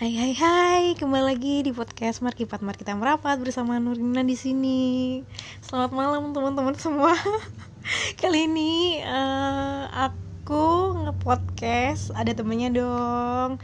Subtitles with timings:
[0.00, 5.20] Hai hai hai, kembali lagi di podcast Markipat Markita Merapat bersama Nurina di sini.
[5.60, 7.12] Selamat malam teman-teman semua.
[8.24, 13.60] Kali ini eh, aku nge-podcast ada temennya dong.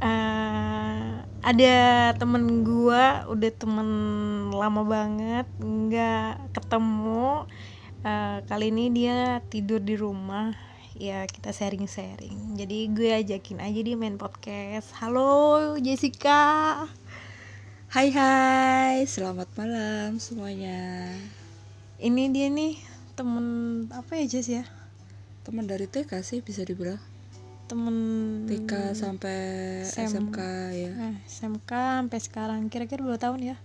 [0.00, 1.12] Eh,
[1.44, 1.76] ada
[2.16, 3.88] temen gua udah temen
[4.56, 7.44] lama banget nggak ketemu.
[8.00, 10.56] Eh, kali ini dia tidur di rumah
[10.96, 12.56] ya kita sharing-sharing.
[12.56, 14.96] Jadi gue ajakin aja dia main podcast.
[14.96, 16.84] Halo Jessica.
[17.86, 21.12] Hai hai, selamat malam semuanya.
[21.96, 22.80] Ini dia nih
[23.12, 23.46] temen
[23.92, 24.64] apa ya Jess ya?
[25.44, 27.00] Teman dari TK sih bisa dibilang.
[27.68, 27.96] Temen
[28.48, 29.38] TK sampai
[29.84, 30.38] Sem- SMK
[30.72, 30.90] ya.
[31.12, 31.70] eh, SMK
[32.02, 32.60] sampai sekarang.
[32.68, 33.56] Kira-kira berapa tahun ya?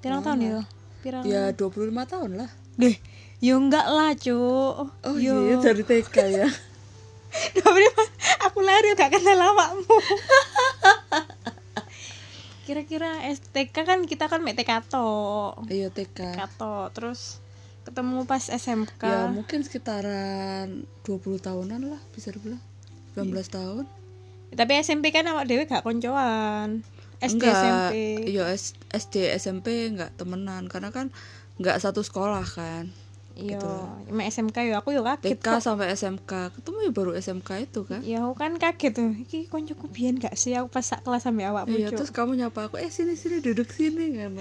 [0.00, 0.52] Pirang tahun ya?
[1.00, 2.50] Pirang Ya 25 tahun lah.
[2.76, 2.96] Deh
[3.40, 4.92] yo enggak lah cuk.
[5.00, 5.48] Oh yo.
[5.48, 6.48] iya dari TK ya.
[8.50, 9.96] Aku lari gak kenal awakmu.
[12.68, 15.64] Kira-kira STK kan kita kan mek TK tok.
[15.72, 16.36] Iya TK.
[16.36, 17.40] Kato terus
[17.80, 22.60] ketemu pas SMK Ya mungkin sekitaran 20 tahunan lah bisa dibilang.
[23.16, 23.84] 19 tahun.
[24.52, 26.84] Tapi SMP kan awak dewe gak koncoan.
[27.20, 27.94] SD Enggak, SMP
[28.32, 28.44] Iya
[28.92, 30.68] SD SMP enggak temenan.
[30.68, 31.08] Karena kan
[31.56, 32.92] enggak satu sekolah kan
[33.40, 33.56] iya.
[33.56, 33.70] gitu.
[34.10, 35.58] mek SMK yo aku yo kaget TK kok.
[35.58, 39.10] sampai SMK Ketemu ya baru SMK itu kan ya aku kan kaget tuh.
[39.18, 40.52] Iki koncoku biyen gak sih?
[40.52, 43.66] Aku pas sak kelas sampe awakmu Iya terus kamu nyapa aku Eh sini sini duduk
[43.66, 44.36] sini kan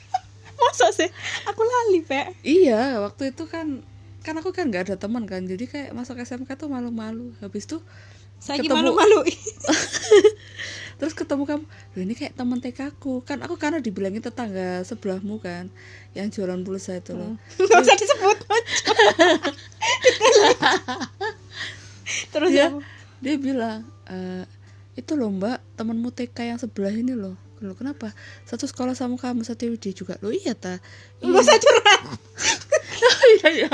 [0.58, 1.10] masa sih?
[1.44, 2.32] Aku lali pek.
[2.40, 3.84] Iya, waktu itu kan
[4.20, 7.30] kan aku kan nggak ada teman kan, jadi kayak masuk SMK tuh malu-malu.
[7.38, 7.78] Habis itu
[8.36, 9.20] saya Ketemu- malu-malu
[10.96, 13.20] terus ketemu kamu, Loh, ini kayak teman TK aku.
[13.24, 15.68] Kan aku karena dibilangin tetangga sebelahmu kan,
[16.16, 17.36] yang jualan pulsa itu loh.
[17.60, 18.38] nggak usah disebut
[22.32, 22.78] terus Dia aku,
[23.20, 24.44] dia bilang, "Eh,
[24.96, 27.36] itu loh mbak temanmu TK yang sebelah ini loh.
[27.60, 28.12] Loh kenapa?
[28.44, 30.16] Satu sekolah sama kamu satu dia juga.
[30.20, 30.80] Loh iya ta.
[31.20, 32.00] nggak usah curhat
[33.36, 33.70] iya iya.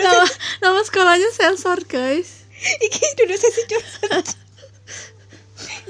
[0.00, 0.26] nama,
[0.60, 2.44] nama sekolahnya sensor guys.
[2.62, 4.41] iki duduk sesi curhat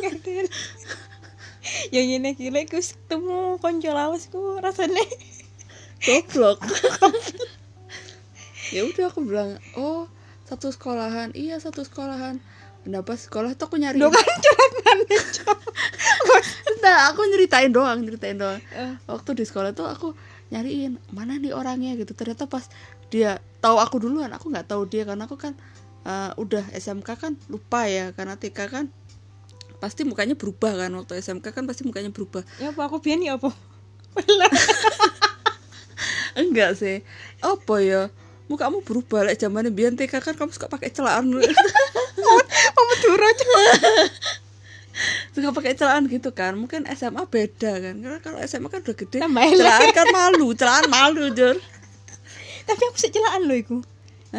[0.02, 0.30] ngerti
[1.94, 5.04] yang ini gila aku ketemu konco lawasku rasanya.
[6.02, 6.58] Goblok.
[8.72, 10.08] Ya udah aku bilang oh
[10.48, 11.36] satu sekolahan.
[11.36, 12.40] Iya satu sekolahan.
[12.82, 13.52] Kenapa sekolah?
[13.52, 14.38] Tuh aku nyari Duh kan
[15.04, 15.58] cok?
[16.82, 18.64] Nah aku nyeritain doang nyeritain doang.
[18.72, 18.96] Eh.
[19.04, 20.16] waktu di sekolah tuh aku
[20.48, 22.00] nyariin mana nih orangnya?
[22.00, 22.16] Gitu.
[22.16, 22.64] Ternyata pas
[23.12, 25.52] dia tahu aku duluan aku nggak tahu dia karena aku kan
[26.08, 28.84] eh, udah SMK kan lupa ya karena TK kan
[29.82, 32.46] pasti mukanya berubah kan waktu SMK kan pasti mukanya berubah.
[32.62, 33.50] Ya apa aku biyen ya apa?
[36.38, 37.02] Enggak sih.
[37.42, 38.14] Apa ya?
[38.46, 41.34] Mukamu berubah lek zamannya biyen TK kan kamu suka pakai celaan.
[41.34, 43.50] Mau Madura cok
[45.34, 46.54] suka pakai celaan gitu kan.
[46.54, 47.98] Mungkin SMA beda kan.
[47.98, 51.58] Karena kalau SMA kan udah gede Tambah celaan kan malu celaan malu jur.
[52.70, 53.82] Tapi aku sih celaan loh iku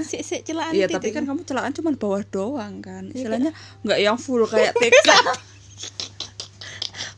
[0.02, 3.14] sik sik celaan iya tapi kan kamu celaan cuma bawah doang kan.
[3.14, 3.54] Istilahnya
[3.86, 5.10] nggak yang full kayak TK.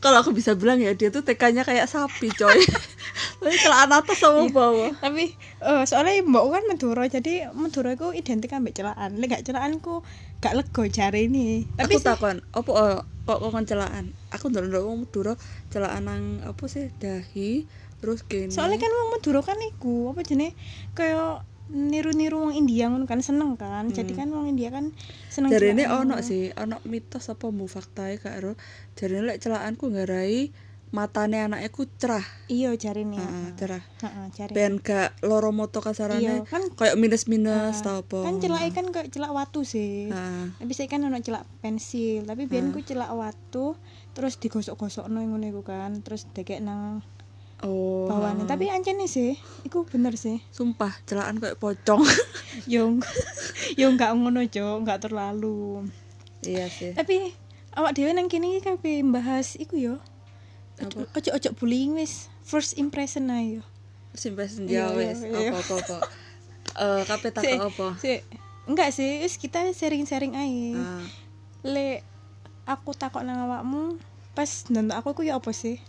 [0.03, 2.59] Kalau aku bisa bilang ya dia tuh TK-nya kayak sapi coy.
[3.41, 4.89] Tapi celaan atas sama bawah.
[4.97, 9.21] tapi eh, soalnya mbak kan Madura jadi Madura itu identik ambek celaan.
[9.21, 10.01] Lek gak celaanku
[10.41, 11.69] gak lego jari ini.
[11.77, 14.17] Tapi aku takon apa oh, kok kok celaan?
[14.33, 15.37] Aku ndelok wong Madura
[15.69, 17.69] celaan nang apa sih dahi
[18.01, 18.49] terus gini.
[18.49, 20.57] Soalnya kan wong Madura kan iku apa jenis
[20.97, 24.93] kayak niru-niru wong India ngono kan seneng kan jadi kan wong India kan
[25.33, 26.09] seneng Jadi ini celaan.
[26.09, 28.53] ono sih, ono mitos apa mu faktae kak Ro.
[28.93, 30.53] Jadi lek celaanku ngarai
[30.93, 33.83] matane anaknya ku cerah, iya jari nih Heeh, cerah.
[33.99, 38.23] Heeh, jari Ben gak loro moto iya kasarane kan kayak minus-minus tau apa.
[38.23, 40.55] kan celak kan kayak celak watu sih Heeh.
[40.55, 43.75] tapi saya kan ono celak pensil tapi biyen ku celak watu
[44.15, 47.03] terus digosok-gosok no ngono iku kan terus dekek nang
[47.57, 48.05] Oh.
[48.05, 49.33] bawahnya tapi ancene sih
[49.63, 52.03] iku bener sih sumpah celaan kayak pocong.
[52.67, 52.99] yo
[53.73, 55.87] yo enggak ngono jo enggak terlalu
[56.41, 56.91] iya sih.
[56.91, 57.31] tapi
[57.71, 59.95] awak dhewe nang kene iki kabeh bahas iku yo
[60.75, 61.07] Apa?
[61.09, 63.63] ojo ojo bullying wis first impression ae yo
[64.11, 65.19] Sampai Iya, senja wes.
[65.21, 65.51] iya, iya.
[65.51, 65.97] Apa apa apa.
[66.77, 67.87] Eh kape tak apa?
[67.97, 68.23] si-
[68.65, 71.03] enggak sih wis kita sharing-sharing ae Ah,
[71.63, 72.03] le
[72.63, 73.95] aku takok nang awakmu
[74.31, 75.79] pas nonton aku ku yo apa sih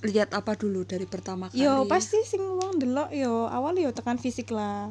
[0.00, 1.60] lihat apa dulu dari pertama kali?
[1.60, 4.88] yo pasti sing wong delok yo awal yo tekan fisik lah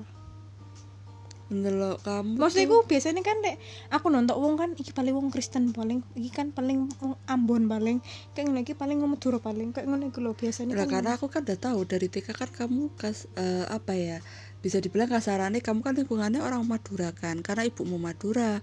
[1.50, 2.38] Ndelok kamu.
[2.38, 3.58] maksudnya aku biasanya kan dek
[3.90, 8.06] aku nonton wong kan iki paling wong Kristen paling iki kan paling wong Ambon paling
[8.38, 11.18] kayak ngono iki paling wong Madura paling kayak ngono iku lho biasanya Lah kan karena
[11.18, 14.22] aku kan udah tahu dari TK kan kamu kas eh, apa ya
[14.62, 18.62] bisa dibilang kasarannya kamu kan lingkungannya orang Madura kan karena ibumu Madura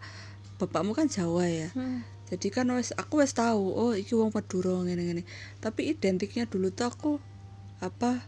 [0.63, 2.07] bapakmu kan Jawa ya Hmm.
[2.27, 5.23] Jadi kan wes aku wes tahu oh iki wong Madura ngene ngene.
[5.63, 7.13] Tapi identiknya dulu tuh aku
[7.79, 8.27] apa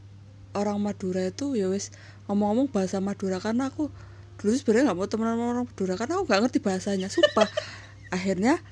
[0.55, 1.91] orang Madura itu ya wes
[2.31, 3.43] ngomong-ngomong bahasa Madura.
[3.43, 3.91] Karena aku
[4.39, 7.09] dulu sebenarnya nggak mau temenan sama orang Madura karena aku nggak ngerti bahasanya.
[7.11, 7.49] Sumpah.
[8.15, 8.63] Akhirnya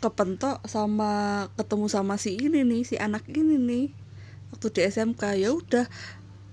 [0.00, 3.86] kepentok sama ketemu sama si ini nih si anak ini nih.
[4.54, 5.90] Waktu di SMK ya udah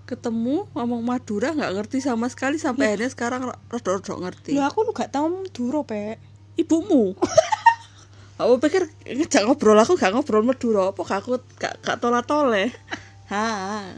[0.09, 4.57] ketemu ngomong Madura nggak ngerti sama sekali sampai akhirnya sekarang rada-rada ngerti.
[4.57, 6.17] Loh aku lu gak tau Madura, Pek.
[6.57, 7.13] ibumu
[8.37, 12.69] aku pikir ngejak ngobrol aku gak ngobrol Madura apa gak aku gak, gak tola tole
[13.27, 13.91] ha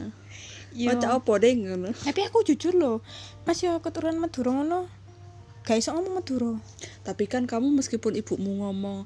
[0.70, 0.86] Yo.
[0.86, 3.02] macam apa deh ngono Tapi aku jujur loh,
[3.42, 4.86] Mas yo keturunan Madura ngono.
[5.66, 6.62] Gak iso ngomong Madura.
[7.02, 9.02] tapi kan kamu meskipun ibumu ngomong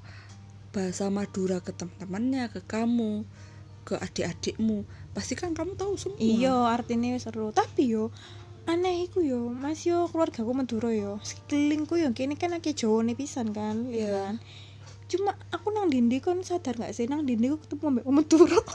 [0.71, 3.25] bahasa Madura ke teman-temannya ke kamu
[3.83, 7.49] ke adik-adikmu pasti kan kamu tahu semua Iya, artinya seru.
[7.51, 8.13] Tapi yo
[8.65, 11.17] aneh iku yo, Mas yo keluarga aku Madura yo.
[11.25, 14.09] Sekelilingku yo kene kan akeh Jawa nih pisan kan, iya Iya.
[14.13, 14.35] kan.
[15.15, 18.59] Cuma aku nang dindi kon sadar gak sih nang dindi aku ketemu mbak Madura.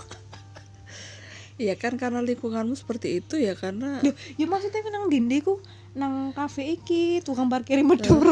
[1.59, 5.59] Iya kan karena lingkunganmu seperti itu ya karena Loh, ya maksudnya nang dindi ku
[5.91, 8.31] nang kafe iki tukang parkir Madura.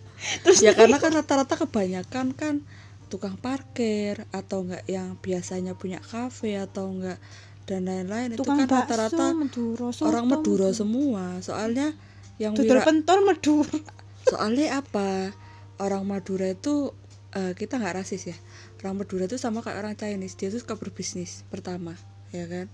[0.46, 2.62] Terus ya karena kan rata-rata kebanyakan kan
[3.10, 7.18] tukang parkir atau enggak yang biasanya punya kafe atau enggak
[7.66, 11.98] dan lain-lain itu kan rata-rata orang soto Madura semua soalnya
[12.38, 13.74] yang Dodol wira- pentol Madura.
[14.22, 15.34] soalnya apa
[15.82, 16.94] orang Madura itu
[17.38, 18.36] eh, kita nggak rasis ya.
[18.82, 20.34] Orang Madura itu sama kayak orang Chinese.
[20.34, 21.94] Dia tuh suka berbisnis pertama
[22.34, 22.66] ya kan?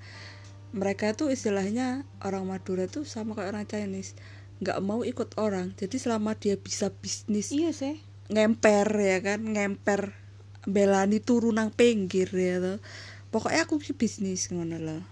[0.73, 4.17] Mereka itu istilahnya orang Madura itu sama kayak orang Chinese.
[4.65, 5.77] Nggak mau ikut orang.
[5.77, 8.01] Jadi selama dia bisa bisnis Iya sih.
[8.33, 9.45] ngemper ya kan?
[9.45, 10.17] Ngemper
[10.65, 12.81] belani turun nang pinggir ya tuh
[13.29, 15.03] pokoknya aku ki bisnis ngono loh.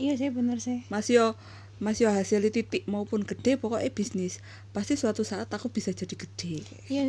[0.00, 0.86] Iya sih bener sih.
[0.88, 1.34] Mas yo
[1.82, 4.38] Mas yo hasil titik maupun gede pokoknya bisnis
[4.70, 7.02] pasti suatu saat aku bisa jadi gede Iya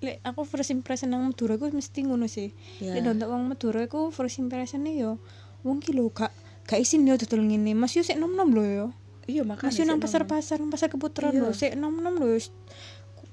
[0.00, 2.56] lek aku first impression nang Madura ku mesti ngono sih.
[2.80, 2.96] Ya.
[2.96, 5.20] Lek nonton wong Madura ku first impression yo
[5.60, 6.32] wong ki lho gak
[6.64, 7.76] gak isin yo dodol ngene.
[7.76, 8.86] Mas yo sik nom-nom lho yo.
[9.26, 11.42] iya makanya Mas yo nang pasar-pasar, nang pasar keputeran Iya.
[11.44, 12.38] lho sik nom-nom lho.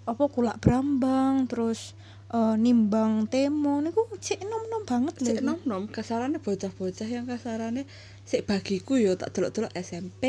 [0.03, 1.95] Apa kulak brambang terus
[2.33, 5.31] eh, nimbang temo niku sik nom-nom banget lho.
[5.38, 5.45] Iku.
[5.45, 7.88] nom nom kasarannya bocah-bocah yang kasarannya
[8.23, 10.23] sik bagiku yo tak delok-delok SMP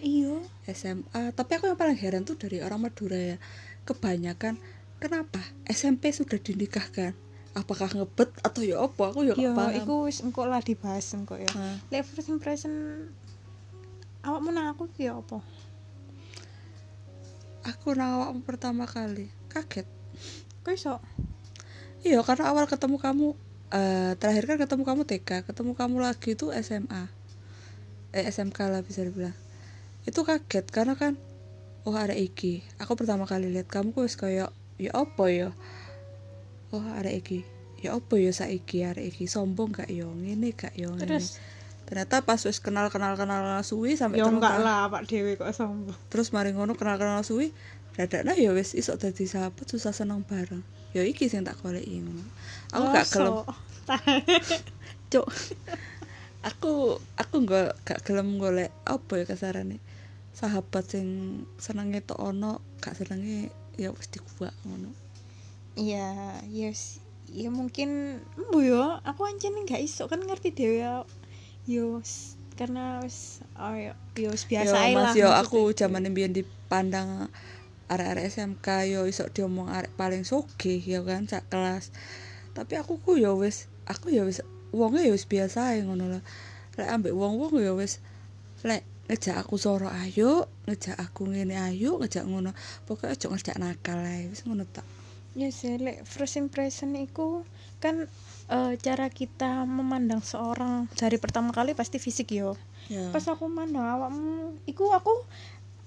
[0.00, 0.38] Iya.
[0.70, 3.36] SMA tapi aku yang paling heran tuh dari orang Madura ya.
[3.82, 4.54] Kebanyakan
[4.98, 5.42] kenapa?
[5.66, 7.10] SMP sudah dinikahkan?
[7.50, 9.10] Apakah ngebet atau ya apa?
[9.10, 9.74] Aku ya Iya, paham.
[9.74, 11.50] iku wis engko lah dibahas engko ya.
[11.90, 12.70] Lek first impression
[14.22, 15.42] awakmu nang aku ya apa?
[17.60, 19.26] aku nang awakmu pertama kali.
[19.50, 19.84] Kaget.
[20.62, 20.96] Kok iso?
[22.00, 23.26] iya karena awal ketemu kamu
[23.70, 27.12] eh terakhir kan ketemu kamu TK ketemu kamu lagi itu SMA
[28.10, 29.36] eh SMK lah bisa dibilang.
[30.06, 31.14] Itu kaget karena kan
[31.88, 35.50] oh ada iki aku pertama kali lihat kamu kok kayak ya apa ya?
[36.74, 37.46] Oh ada iki
[37.80, 41.16] ya apa ya saiki ada iki sombong gak yo ngene gak yo ngene.
[41.16, 41.40] Terus?
[41.88, 45.50] Ternyata pas wis kenal kenal kenal suwi sampai ya telung enggak lah Pak Dewi kok
[45.50, 45.96] sombong.
[46.12, 47.50] terus mari ngono kenal kenal suwi
[47.98, 50.62] dadaknya ya wis isok dadi sahabat susah seneng bareng.
[50.90, 52.26] Ya iki sing tak goleki ngono.
[52.74, 53.56] Aku gak gelem Mosok.
[55.10, 55.26] cuk
[56.40, 59.76] aku aku nggak gak gelem golek apa ya kasarane
[60.32, 61.08] sahabat sing
[61.60, 64.92] senenge tok ono gak senenge ya wis dikuak ngono
[65.78, 66.98] Iya, yes.
[67.30, 71.06] Ya mungkin mbu yo, aku ancen gak iso kan ngerti dhewe ya.
[71.64, 74.92] Yo s- karena wis oh yo, yo biasa yo lah.
[74.92, 77.30] mas yo aku zaman mbiyen dipandang
[77.86, 81.94] arek-arek SMK yo iso diomong arek paling sugih ya kan sak kelas
[82.52, 86.22] tapi aku ku yo wis aku yo wis wonge yo wis biasa ae ngono lah
[86.78, 87.98] lek ambek wong-wong yo wis
[88.66, 92.54] lek ngejak aku soro ayo ngejak aku ngene ayo ngejak ngono
[92.86, 94.86] pokoknya aja ngejak nakal ae wis ngono tak
[95.30, 97.46] Ya sih, lek first impression itu
[97.78, 98.10] kan
[98.50, 102.58] eh, cara kita memandang seorang dari pertama kali pasti fisik yo.
[102.90, 105.14] ya Pas aku mandang awakmu, iku aku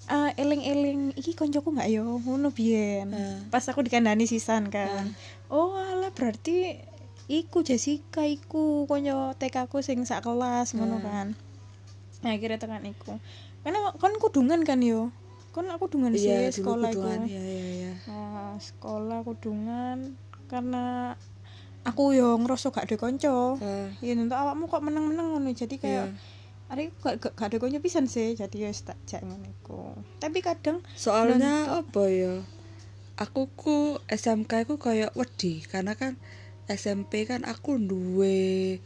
[0.08, 3.12] eh, eling-eling iki koncoku nggak yo ngono biyen.
[3.12, 3.38] Eh.
[3.52, 5.12] Pas aku dikandani sisan kan.
[5.52, 6.80] Oh, alah berarti
[7.26, 11.02] iku Jessica iku konco TK ku sing sak kelas ngono Eh.
[11.02, 11.26] kan.
[12.20, 13.16] Nah, akhirnya tekan iku.
[13.60, 15.08] Karena kan kudungan kan yo.
[15.50, 17.00] Kan aku dungan iya sih sekolah iku.
[17.00, 21.14] kuduan iya iya iya Nah, sekolah kudungan karena
[21.82, 23.56] aku yo ngerasa gak ada konco.
[23.58, 26.32] Eh, Ya untuk awakmu kok meneng-meneng ngono jadi kayak iya.
[26.66, 29.94] Ari gak, gak, gak ada konco pisan sih jadi ya tak jak ngono iku.
[30.18, 32.42] Tapi kadang soalnya apa ya
[33.14, 36.18] aku ku SMK ku kayak wedi karena kan
[36.70, 38.80] SMP kan aku duwe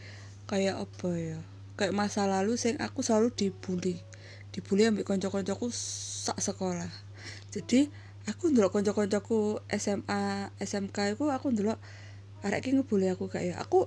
[0.51, 1.39] kayak apa ya?
[1.79, 4.03] Kayak masa lalu sing aku selalu dibully.
[4.51, 6.91] Dibully ambek kanca-kancaku sak sekolah.
[7.55, 7.87] Jadi
[8.27, 11.79] aku ndelok kanca-kancaku SMA SMK iku aku ndelok
[12.43, 13.55] arek iki ngebully aku gak ya?
[13.63, 13.87] Aku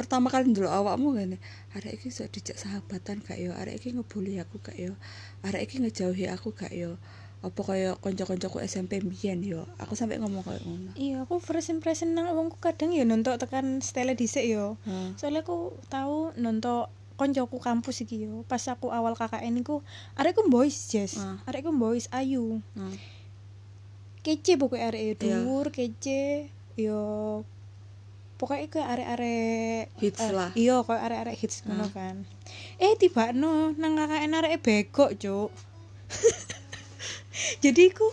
[0.00, 1.36] pertama kali ndelok awakmu ngene
[1.76, 3.52] arek iki iso dijak sahabatan gak ya?
[3.60, 4.96] Arek iki ngebully aku gak ya?
[5.44, 6.96] Arek ngejauhi aku gak ya
[7.40, 12.12] apa kaya kanca-kancaku SMP mbiyen yo aku sampai ngomong kayak ngono iya aku first impression
[12.12, 15.16] nang wongku kadang ya nonton tekan style dhisik yo Hmm.
[15.16, 19.80] soalnya aku tahu nonton koncoku kampus iki yo pas aku awal KKN iku
[20.14, 21.40] arekku boys Jess Ah.
[21.44, 22.92] arekku boys ayu Hmm.
[24.20, 25.40] kece pokoknya arek Iya.
[25.40, 27.00] dhuwur kece yo
[28.36, 30.52] pokoknya ke arek-arek Hits eh, lah.
[30.54, 31.90] iya arek-arek hits ngono Ah.
[31.90, 32.16] kan
[32.76, 35.50] eh tiba no nang KKN arek begok cuk
[37.58, 38.06] jadi aku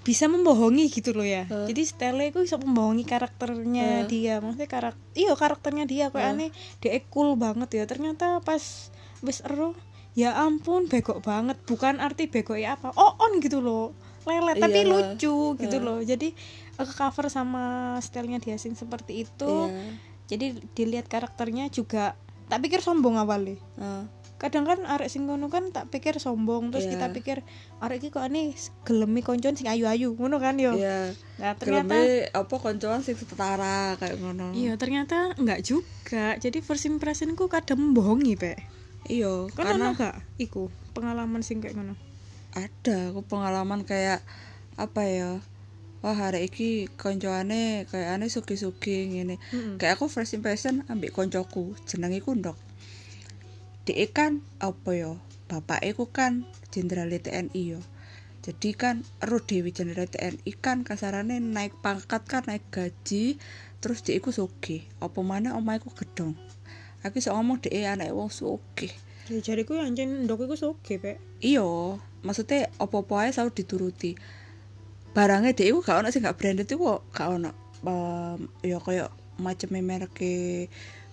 [0.00, 1.68] bisa membohongi gitu loh ya Ah.
[1.68, 4.08] jadi style aku bisa membohongi karakternya Ah.
[4.08, 6.32] dia maksudnya karak iya karakternya dia kok Ah.
[6.32, 6.48] aneh
[6.78, 8.88] dia cool banget ya ternyata pas
[9.20, 9.76] wis ero
[10.12, 13.92] ya ampun begok banget bukan arti begok ya apa oh on gitu loh
[14.24, 14.88] lele tapi Iya.
[14.88, 15.84] lucu gitu Ah.
[15.84, 16.32] loh jadi
[16.74, 17.64] ke cover sama
[18.00, 19.92] stylenya dia sing seperti itu Iya.
[20.26, 22.16] jadi dilihat karakternya juga
[22.48, 24.08] tak pikir sombong awalnya Ah.
[24.40, 26.96] Kadang kan arek sing ngono kan tak pikir sombong terus Iya.
[26.96, 27.36] kita pikir
[27.78, 31.12] arek iki kok aneh gelemi koncon sing ayu-ayu ngono kan yo Iya.
[31.36, 34.50] nah ternyata Geleme apa koncoan sing setara kayak ngono.
[34.52, 38.56] iya ternyata enggak juga jadi first impressionku kadang membohongi pe
[39.02, 41.92] Iya, kan karena ono gak iku pengalaman sing kayak ngono
[42.50, 44.24] ada aku pengalaman kayak
[44.74, 45.30] apa ya
[46.00, 49.76] wah hari iki koncoane kayak aneh suki-suki ngene Mm-mm.
[49.76, 52.56] kayak aku first impression ambek koncoku jeneng iku ndok
[53.90, 55.18] Dek kan apa ya
[55.50, 57.82] bapak iku kan jenderal TNI yo
[58.38, 63.34] jadi kan ero dewi jenderal TNI kan kasarane naik pangkat kan naik gaji
[63.82, 64.86] terus dia iku sugih.
[65.02, 66.38] Apa mana omah iku gedong
[67.02, 68.94] aku iso ngomong dek anak wong sugih.
[69.26, 71.66] Ya jariku yang anjen ndok iku soge pe iya
[72.22, 74.14] maksudnya apa-apa ae selalu dituruti.
[75.10, 77.50] Barangnya dia itu gak ono sih gak branded kok gak ono
[77.82, 79.10] um, ya kayak
[79.42, 80.14] macam merek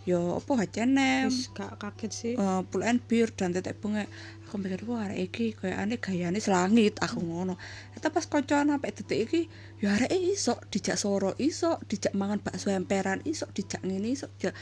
[0.07, 2.33] ya apa H&M wis gak kaget sih.
[2.39, 3.03] Uh, pull and
[3.35, 4.07] dan tetek bunga.
[4.47, 6.95] Aku mikir wah arek iki kayak aneh gayane selangit.
[7.03, 7.59] Aku ngono.
[7.91, 9.41] Eta pas koncoan sampai detik iki
[9.83, 14.55] ya arek iso dijak soro iso dijak mangan bakso emperan iso dijak ngene iso dijak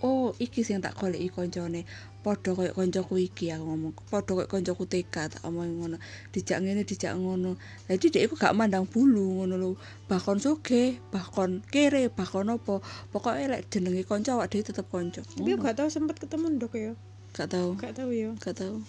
[0.00, 1.84] oh iki sing tak goleki koncone
[2.26, 3.94] padha koyo koncoku iki aku ngomong.
[4.10, 5.96] Padha koyo koncoku TK tak omong ngono.
[6.34, 7.54] Dijak ngene dijak ngono.
[7.86, 9.70] Jadi dia iku gak mandang bulu ngono lho.
[10.10, 12.82] Bahkan soge bahkan kere bahkan apa?
[13.14, 16.92] Pokoknya lek jenenge konco awak dhewe tetep konco tapi gak tahu sempet ketemu ndok ya?
[17.30, 17.78] Gak tau.
[17.78, 18.34] Gak tahu ya.
[18.42, 18.82] Gak tau.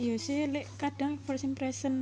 [0.00, 1.92] Iya sih, lek kadang first impression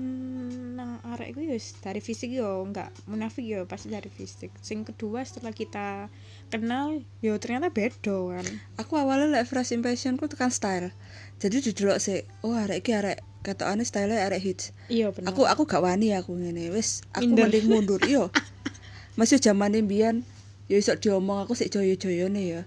[0.78, 0.87] nang
[1.28, 4.48] arek iku ya dari fisik yo enggak munafik yo pasti dari fisik.
[4.64, 6.08] Sing kedua setelah kita
[6.48, 8.46] kenal yo ternyata beda kan.
[8.80, 10.88] aku awalnya like first impressionku tekan style
[11.36, 15.36] jadi didelok sih oh arek iki arek ketokane style arek hits Iya benar.
[15.36, 17.52] aku aku gak wani aku ngene wis aku Minder.
[17.52, 18.32] mending mundur yo
[19.20, 20.24] masih zaman mbiyen
[20.72, 22.62] ya iso diomong aku sik joyo-joyone ya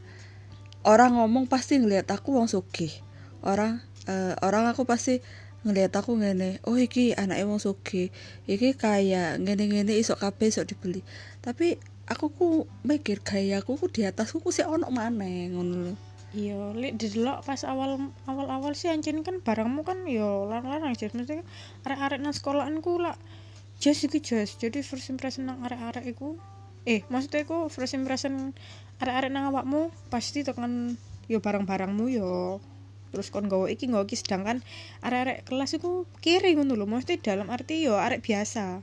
[0.85, 2.93] orang ngomong pasti ngelihat aku wong sugih
[3.41, 5.25] orang eh, orang aku pasti
[5.61, 8.09] ngelihat aku ngene oh iki anaknya wong sugih
[8.49, 11.05] iki kaya ngene-ngene iso kabeh iso dibeli
[11.45, 11.77] tapi
[12.09, 12.47] aku ku
[12.81, 15.95] mikir gayaku ku di atasku ku sik ono maneh ngono lho
[16.31, 21.11] Iya, lek didelok pas awal awal awal sih anjen kan barangmu kan yo larang-larang sih.
[21.11, 21.43] Maksudnya
[21.83, 23.19] arek-arek nang sekolahanku lah
[23.83, 24.55] jas iki jas.
[24.55, 26.39] Jadi first impression nang arek-arek iku
[26.87, 28.55] eh maksudnya iku first impression
[29.03, 30.95] arek-arek nang awakmu pasti tekan
[31.27, 32.63] yo barang-barangmu yo
[33.11, 34.63] terus kon nggawa iki nggawa iki sedangkan
[35.03, 36.87] arek-arek kelas iku kiri ngono lho.
[36.87, 38.81] Maksudnya dalam arti yo arek biasa.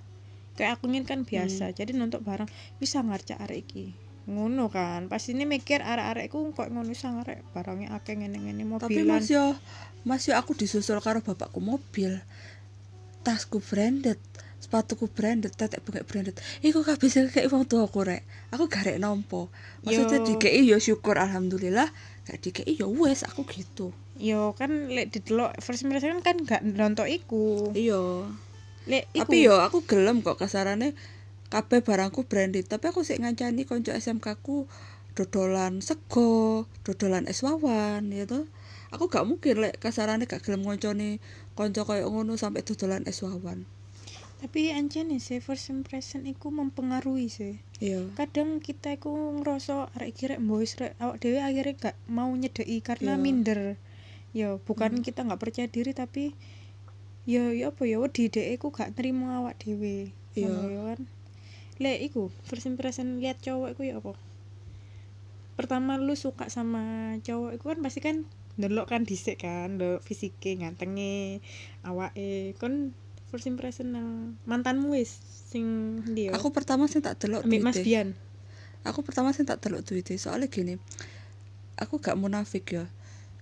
[0.54, 3.86] Kayak aku kan biasa jadi nonton barang bisa ngarca arek iki?
[4.28, 5.08] Ngono kan.
[5.08, 9.18] Pasti ini mikir arek-arekku kok ngono bisa ngarek barangnya akeh ngene-ngene tapi mobilan.
[9.18, 9.56] mas yo
[10.04, 12.20] mas yo aku disusul karo bapakku mobil.
[13.24, 14.20] Tasku branded
[14.58, 16.36] sepatuku branded tetek bunga branded.
[16.60, 18.26] Iku kabeh sing kayak wong tuaku rek.
[18.50, 19.46] Aku gak rek nampa.
[19.86, 21.88] Maksudnya dikei yo syukur alhamdulillah
[22.28, 23.96] gak dikei yo wes aku gitu.
[24.20, 27.72] Yo kan lek didelok first impression kan gak nonton iku.
[27.72, 28.28] Iya.
[28.84, 30.92] Lek iku tapi yo aku gelem kok kasarane
[31.48, 32.68] kabeh barangku branded.
[32.68, 34.68] Tapi aku sik ngancani konco SMK ku
[35.16, 38.44] dodolan sego dodolan es wawan ya toh.
[38.92, 41.24] Aku gak mungkin lek kasarane gak gelem ngonconi
[41.56, 43.64] konco koyo ngono sampai dodolan es wawan
[44.38, 47.58] tapi anjene sih first impression iku mempengaruhi sih.
[47.82, 48.06] Iya.
[48.14, 52.78] Kadang kita iku ngerasa arek iki rek boys rek awak dhewe akhirnya gak mau nyedeki
[52.86, 53.22] karena Iya.
[53.22, 53.60] minder.
[54.30, 56.38] Yo bukan kita nggak percaya diri tapi
[57.26, 60.14] yo yo apa ya wedi dhek iku gak nerima awak dhewe.
[60.38, 60.54] Iya.
[60.70, 61.00] Yo kan?
[61.82, 64.14] Lek iku first impression lihat cowok iku ya apa?
[65.58, 68.16] Pertama lu suka sama cowok iku kan pasti kan
[68.58, 71.42] ndelok kan dhisik kan ndelok fisike ngantenge
[71.82, 72.54] awake.
[72.62, 72.94] Kon
[73.28, 74.08] first impression nang
[74.48, 77.80] mantanmu wis sing dia aku pertama sih tak delok Mas.
[77.80, 78.16] Bian
[78.86, 80.80] aku pertama sih tak delok duite soalnya gini
[81.78, 82.84] aku gak munafik ya.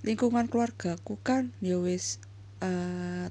[0.05, 2.21] Lingkungan keluarga aku kan ya wis
[2.61, 3.27] eh,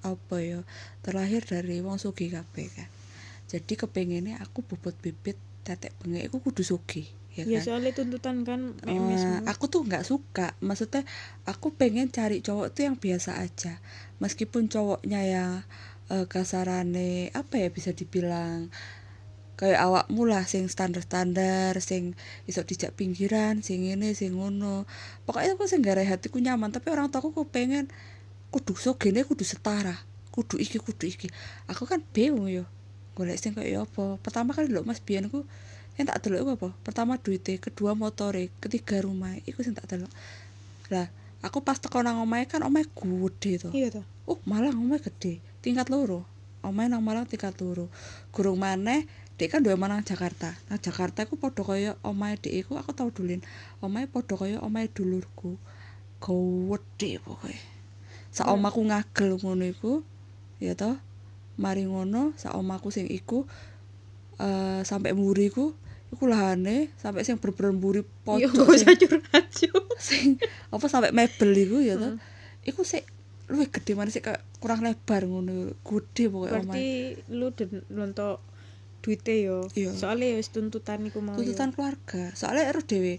[0.00, 0.62] apa ya
[1.04, 2.88] terlahir dari wong sugih kabeh kan.
[3.50, 7.62] Jadi kepengennya aku bobot bibit tetek bengek aku kudu sugih ya ya kan?
[7.62, 10.54] soalnya tuntutan kan MS aku tuh nggak suka.
[10.60, 11.02] Maksudnya
[11.48, 13.80] aku pengen cari cowok tuh yang biasa aja.
[14.20, 15.50] Meskipun cowoknya yang
[16.10, 18.68] eh, kasarane apa ya bisa dibilang
[19.60, 22.16] kayak awakmu lah sing standar standar sing
[22.48, 24.88] iso dijak pinggiran sing ini sing ngono.
[25.28, 27.92] Pokoknya aku sing gara hatiku nyaman tapi orang tua aku pengen
[28.48, 30.00] kudu sogene kudu setara
[30.32, 31.28] kudu iki kudu iki.
[31.68, 32.64] Aku kan bingung yo.
[33.12, 34.16] Golek sing kayak apa?
[34.24, 35.44] Pertama kali lho mas ku
[36.00, 36.68] yang tak delok apa?
[36.80, 40.08] Pertama duite kedua motore ketiga rumah iku sing tak delok.
[40.88, 41.12] Lah
[41.44, 43.68] aku pas teko nang kan omahe gede to.
[43.76, 45.42] Iya toh oh Malang omahe gede.
[45.58, 46.22] Tingkat loro.
[46.62, 47.90] Omahe nang Malang tingkat loro.
[48.30, 49.10] Gurung maneh
[49.40, 50.54] dek kan duwe manang Jakarta.
[50.70, 53.42] Nah Jakarta iku padha kaya omahe dek iku aku tau dulin.
[53.82, 55.58] Omahe padha kaya omahe dulurku.
[56.22, 57.56] Gede pokoke.
[58.30, 58.62] Sak Hmm.
[58.62, 60.06] omaku ngagel ngono iku
[60.62, 60.94] ya toh
[61.56, 63.48] mari ngono sak omaku sing iku
[64.38, 65.74] eh sampai mburi iku
[66.12, 69.44] iku lahane sampai sing berber mburi iya pojok gak sing curhat
[69.98, 70.26] sing
[70.70, 72.16] apa sampai mebel iku ya toh.
[72.16, 72.68] Hmm.
[72.68, 73.04] iku sik
[73.50, 74.22] luwih gede mana sih
[74.62, 75.74] kurang lebar ngono.
[75.82, 76.90] Gede pokoknya berarti omahe
[77.34, 77.46] lu
[77.90, 78.38] nonton
[79.00, 79.66] duite yo.
[79.74, 79.96] Iya.
[79.96, 81.42] soalnya wis tuntutan iku mau yo.
[81.42, 82.30] tuntutan keluarga.
[82.38, 83.18] Soalnya ero dewe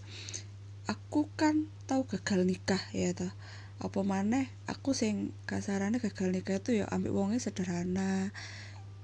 [0.88, 3.32] aku kan tahu gagal nikah ya toh.
[3.82, 8.30] Apa maneh aku sing kasarane gagal nikah itu ya ambil wongnya sederhana.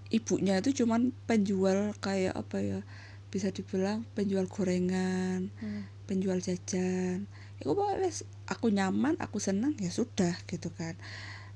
[0.07, 2.79] Ibunya itu cuman penjual kayak apa ya
[3.27, 5.83] bisa dibilang penjual gorengan Hmm.
[6.07, 7.27] penjual jajan
[7.57, 10.93] itu pokoknya wes aku nyaman aku senang ya sudah gitu kan.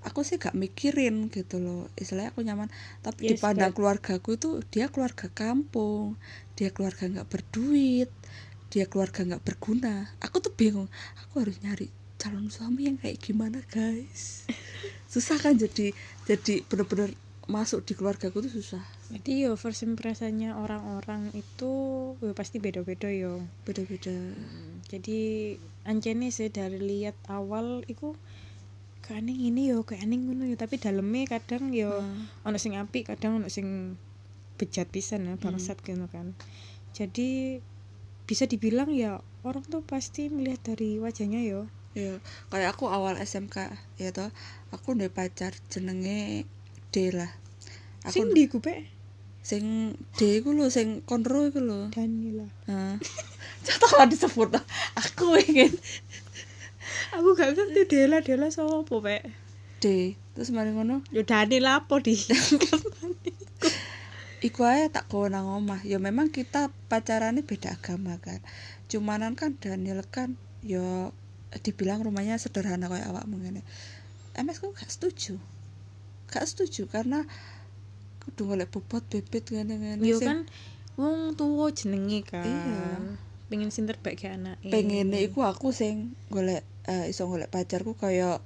[0.01, 2.73] Aku sih gak mikirin gitu loh istilahnya aku nyaman.
[3.05, 6.17] Tapi Yes, dipandang but- keluargaku itu dia keluarga kampung
[6.57, 8.09] dia keluarga nggak berduit
[8.71, 10.09] dia keluarga nggak berguna.
[10.23, 10.87] Aku tuh bingung
[11.21, 14.45] aku harus nyari calon suami yang kayak gimana guys?
[15.11, 15.91] Susah kan jadi
[16.25, 17.13] jadi bener-bener
[17.51, 18.79] masuk di keluargaku tuh susah
[19.11, 21.71] Jadi yo first impressionnya orang-orang itu
[22.15, 23.43] yo pasti beda-beda yo.
[23.67, 24.15] beda-beda
[24.87, 25.19] Jadi
[25.83, 28.15] ancene sih dari lihat awal iku
[29.01, 32.31] kaning ini yo kayak aning ngono yo tapi dalamnya kadang yo Hmm.
[32.47, 33.99] ono sing apik kadang ono sing
[34.55, 36.31] bejat pisan ya bangsat gitu kan.
[36.93, 37.59] Jadi
[38.23, 41.67] bisa dibilang ya orang tuh pasti melihat dari wajahnya yo.
[41.91, 44.31] ya kayak aku awal SMK ya toh
[44.71, 46.47] aku udah pacar jenenge
[46.95, 47.27] D lah
[48.05, 49.01] aku Sing di kupe
[49.41, 51.89] sing D iku lho sing konro iku lho.
[51.89, 52.45] Danila.
[52.69, 53.01] Heeh.
[53.65, 54.53] Coba disebut
[54.97, 55.73] aku ingin
[57.11, 59.21] Aku gak ngerti Dela Dela sapa pek.
[59.81, 60.15] D.
[60.37, 61.01] Terus mari ngono.
[61.09, 62.15] Yo Danila apa di?
[64.47, 65.81] iku ae tak gawa nang omah.
[65.83, 68.39] Ya memang kita pacarannya beda agama kan.
[68.87, 71.09] Cumanan kan Daniel kan ya
[71.65, 73.65] dibilang rumahnya sederhana kayak awakmu ngene.
[74.37, 75.35] MS ku gak setuju?
[76.31, 77.27] Gak setuju karena
[78.21, 80.45] kudu golek bobot bibit ngene-ngene Yo kan
[80.95, 82.45] wong tuwa jenenge kan.
[82.45, 82.83] Iya.
[83.49, 84.69] Pengen sing terbaik kayak anake.
[84.69, 88.39] pengennya iku aku sing golek eh, iso golek pacarku kayak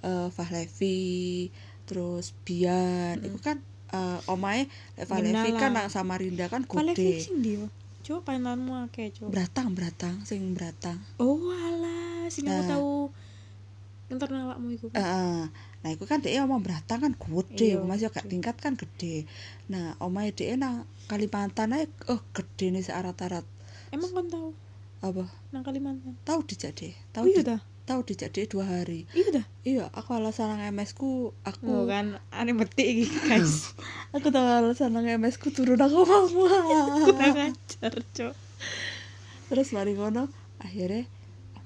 [0.00, 1.48] eh Fahlevi
[1.88, 7.56] terus Bian iku kan eh, omahe lek Fahlevi kan nang Samarinda kan gede sing ndi?
[8.00, 9.28] Coba pantanmu akeh, coba.
[9.28, 12.68] beratang beratang sing beratang Oh alah, sing aku Nah.
[12.68, 12.92] tahu
[14.10, 14.86] internal awakmu iku.
[14.96, 15.46] Heeh.
[15.80, 18.30] Nah iku kan dia omah beratang kan gede Iya, masih gak gede.
[18.30, 19.24] tingkat kan gede
[19.66, 23.42] nah omahe dia nang Kalimantan ae oh gede nih searat-arat
[23.88, 24.48] Emang kon tahu
[25.00, 26.12] apa nang Kalimantan?
[26.22, 29.44] tahu dijak deh Oh tahu iya di, tahu dijak deh dua hari Iya dah.
[29.62, 33.72] iya aku alasan nang MS ku aku Oh kan aneh metik iki, guys.
[34.12, 36.28] aku tahu alasan nang MS ku turun aku mau
[37.08, 38.34] Kurang ajar, Cok.
[39.48, 40.28] terus mari ngono
[40.60, 41.08] akhirnya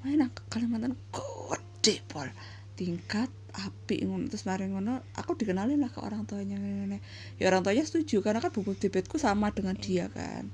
[0.00, 2.30] main nang Kalimantan gede pol
[2.74, 4.26] tingkat api ngono.
[4.30, 6.98] Terus mari ngono aku dikenalin lah ke orang tuanya ngene.
[7.38, 10.50] Ya orang tuanya setuju karena kan bubuk bibitku sama dengan dia kan.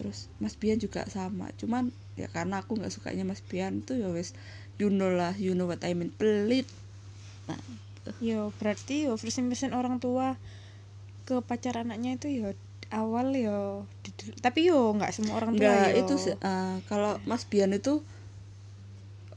[0.00, 1.52] Terus Mas Bian juga sama.
[1.60, 4.32] Cuman ya karena aku nggak sukanya Mas Bian tuh ya wes
[4.80, 6.10] you know lah you know what I mean.
[6.16, 6.66] Pelit.
[7.46, 7.60] Nah
[8.24, 10.40] Yo berarti yo first impression orang tua
[11.28, 12.56] ke pacar anaknya itu yo
[12.88, 13.84] awal yo
[14.40, 16.00] tapi yo nggak semua orang tua Enggak, yo.
[16.00, 18.00] itu eh, kalau Mas Bian itu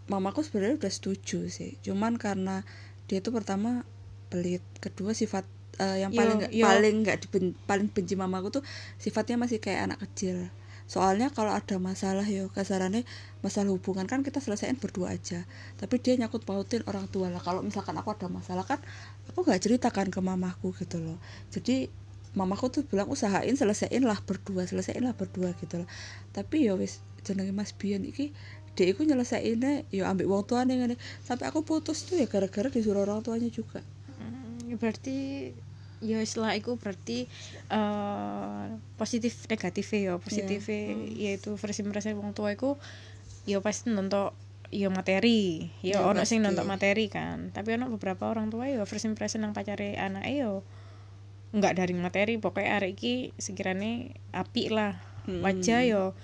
[0.09, 1.77] mamaku sebenarnya udah setuju sih.
[1.85, 2.63] Cuman karena
[3.09, 3.83] dia itu pertama
[4.31, 5.43] pelit, kedua sifat
[5.81, 6.65] eh, yang Yo, paling nggak yo.
[6.67, 8.63] paling nggak diben- paling benci mamaku tuh
[8.99, 10.49] sifatnya masih kayak anak kecil.
[10.91, 13.07] soalnya kalau ada masalah yo kasarannya
[13.39, 15.47] masalah hubungan kan kita selesaiin berdua aja
[15.79, 18.75] tapi dia nyakut pautin orang tua lah kalau misalkan aku ada masalah kan
[19.31, 21.15] aku nggak ceritakan ke mamaku gitu loh
[21.47, 21.87] jadi
[22.35, 25.87] mamaku tuh bilang usahain selesaiin lah berdua selesaiin lah berdua gitu loh
[26.35, 28.35] tapi ya wis jenenge Mas Bian iki
[28.71, 30.95] dia iku nyelesainnya ya ambil wong tuane ngene.
[31.21, 33.83] Sampai aku putus tuh ya gara-gara disuruh orang tuanya juga.
[34.17, 35.51] Hmm, berarti
[36.01, 37.29] ya setelah itu berarti
[37.69, 38.65] eh,
[38.97, 40.65] positif negatif ya positif
[41.13, 42.73] yaitu versi merasa wong tua itu
[43.45, 44.33] ya pasti nonton
[44.71, 45.69] ya materi.
[45.83, 47.51] Ya Ya, ono sing nonton materi kan.
[47.51, 50.63] Tapi ono beberapa orang tua ya first impression yang pacare anak yo
[51.51, 52.39] nggak dari materi.
[52.39, 55.45] Pokoknya hari iki sekiranya api lah Hmm.
[55.45, 56.17] wajah yo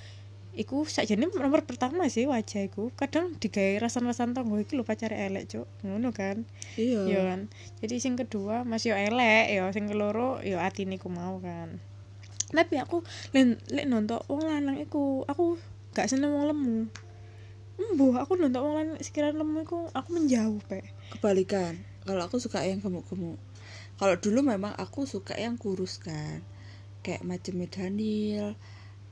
[0.58, 5.46] iku sakjane nomor pertama sih wajah iku kadang digawe rasan-rasan tonggo iki lho pacare elek
[5.46, 6.44] cuk ngono kan
[6.82, 7.48] iya Yo kan.
[7.80, 11.78] Jadi sing kedua masih yo elek yo sing keloro yo atine ku mau kan.
[12.50, 13.06] Tapi aku
[13.38, 15.62] lek nonton wong lanang iku aku
[15.94, 16.78] gak seneng wong lemu.
[17.78, 20.82] Embuh, aku nonton wong lanang sekiranya lemu iku aku menjauh, Pe.
[21.14, 23.40] kebalikan kalau aku suka yang gemuk-gemuk
[24.00, 26.44] kalau dulu memang aku suka yang kurus kan
[27.04, 28.60] kayak macam Daniel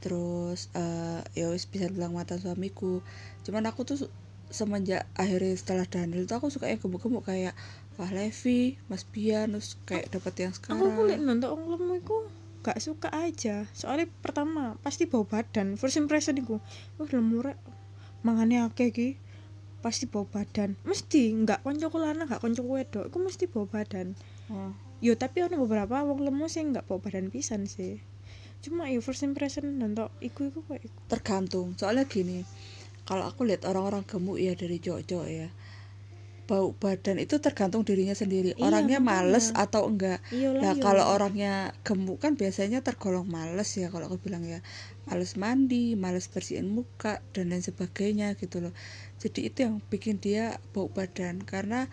[0.05, 3.01] terus eh ya wis bisa bilang mata suamiku
[3.41, 3.97] cuman aku tuh
[4.53, 7.57] semenjak akhirnya setelah Daniel tuh aku suka yang gemuk-gemuk kayak
[7.95, 10.83] Wah Levi, Mas Bian, terus kayak dapat yang sekarang.
[10.83, 12.27] Aku lek nonton lemu iku
[12.59, 13.63] gak suka aja.
[13.71, 15.79] Soalnya pertama pasti bau badan.
[15.79, 16.59] First impression iku,
[16.99, 17.59] wah lemu rek
[18.27, 19.09] mangane akeh iki.
[19.79, 20.75] Pasti bau badan.
[20.83, 24.19] Mesti nggak koncoku lanang, gak koncoku wedok, iku mesti bau badan.
[24.51, 24.75] Oh.
[24.99, 28.03] Yo tapi ada beberapa wong lemu sih nggak bawa badan pisan sih.
[28.65, 30.97] Cuma yo first impression nonton iku iku kayak iku.
[31.05, 31.77] tergantung.
[31.77, 32.41] Soalnya gini
[33.05, 35.49] kalau aku lihat orang-orang gemuk ya dari cowok-cowok ya
[36.45, 38.53] bau badan itu tergantung dirinya sendiri.
[38.53, 39.25] Iya, orangnya makanya.
[39.25, 40.21] males atau enggak.
[40.29, 44.61] Iya nah kalau orangnya gemuk kan biasanya tergolong males ya kalau aku bilang ya.
[45.09, 48.73] Males mandi males bersihin muka dan lain sebagainya gitu loh.
[49.17, 51.41] Jadi itu yang bikin dia bau badan.
[51.41, 51.89] Karena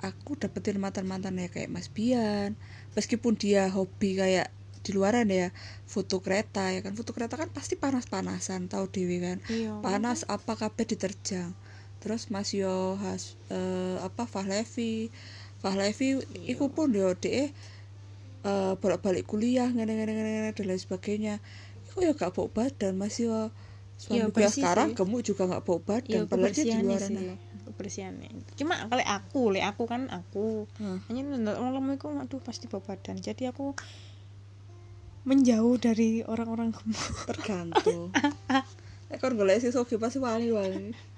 [0.00, 2.56] aku dapetin mantan-mantan ya kayak Mas Bian.
[2.96, 4.48] Meskipun dia hobi kayak
[4.84, 5.48] di luaran ya
[5.86, 9.70] foto kereta ya kan foto kereta kan pasti panas-panasan tahu dewi kan iya.
[9.84, 11.50] panas apa kabeh diterjang
[12.02, 15.08] terus Mas Yo has eh, apa Fahlevi
[15.62, 16.08] Fahlevi
[16.52, 21.34] iku pun yo dhek eh bolak-balik kuliah ngene ngene dan lain sebagainya
[21.86, 23.54] iku ya gak bau badan Mas Yo
[24.10, 24.98] Iya, suami gue bersih sekarang sih.
[24.98, 25.78] gemuk juga gak bau
[26.10, 27.16] Iya, badan padahal dia di kebersihannya luar sih.
[27.66, 28.30] Kebersihannya.
[28.58, 30.98] Cuma kalau aku, lek aku kan aku Hmm.
[31.06, 33.16] hanya nonton lemu iku aduh pasti bawa badan.
[33.22, 33.64] Jadi aku
[35.22, 37.26] menjauh dari orang-orang gemuk.
[37.30, 38.10] tergantung
[39.12, 41.11] Ekor golek si Sofi pasti wali wali